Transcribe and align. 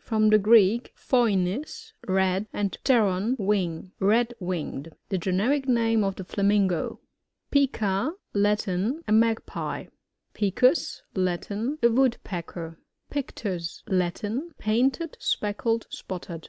—From 0.10 0.30
the 0.30 0.38
Greek, 0.38 0.90
phoinix, 0.96 1.92
red, 2.08 2.46
and 2.50 2.72
pteron^ 2.82 3.38
wing. 3.38 3.92
Red 4.00 4.32
winged. 4.40 4.94
The 5.10 5.18
generic 5.18 5.68
name 5.68 6.02
of 6.02 6.16
the 6.16 6.24
Flamingo. 6.24 7.00
Pica.— 7.50 8.14
Latin. 8.44 9.02
A 9.06 9.12
Magpie. 9.12 9.88
Picus.— 10.32 11.02
Latin. 11.28 11.76
A 11.82 11.90
Woodpecker. 11.90 12.78
PfCTUi.— 13.10 13.82
Latin. 14.00 14.52
Painted, 14.56 15.18
speckled, 15.20 15.86
spotted. 15.90 16.48